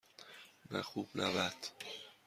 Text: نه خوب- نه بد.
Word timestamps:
نه 0.71 0.81
خوب- 0.81 1.09
نه 1.19 1.27
بد. 1.35 1.59